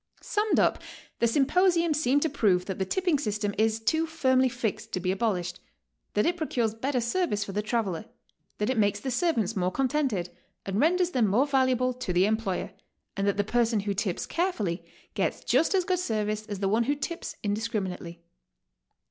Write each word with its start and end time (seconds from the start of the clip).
Summed 0.23 0.59
up, 0.59 0.81
the 1.19 1.27
symiposium 1.27 1.93
seemed 1.93 2.23
to 2.23 2.29
prove 2.31 2.65
that 2.65 2.79
the 2.79 2.87
tipping 2.87 3.19
system 3.19 3.53
is 3.55 3.79
too 3.79 4.07
firmly 4.07 4.49
fixed 4.49 4.91
to 4.93 4.99
be 4.99 5.11
abolished; 5.11 5.59
that 6.15 6.25
it 6.25 6.37
procures 6.37 6.73
better 6.73 6.99
service 6.99 7.43
for 7.43 7.51
the 7.51 7.61
traveler; 7.61 8.05
that 8.57 8.71
it 8.71 8.79
makes 8.79 8.99
the 8.99 9.11
servants 9.11 9.53
m'ore 9.55 9.69
contented, 9.71 10.29
and 10.65 10.79
renders 10.79 11.11
them 11.11 11.27
more 11.27 11.45
valuable 11.45 11.93
to 11.93 12.11
the 12.13 12.25
employer; 12.25 12.71
and 13.15 13.27
that 13.27 13.37
the 13.37 13.43
person 13.43 13.81
who 13.81 13.93
tips 13.93 14.25
carefully 14.25 14.83
gets 15.13 15.43
just 15.43 15.75
as 15.75 15.85
good 15.85 15.99
service 15.99 16.47
as 16.47 16.57
the 16.57 16.67
one 16.67 16.85
w'ho 16.85 16.99
tips 16.99 17.35
indiscriminately. 17.43 18.23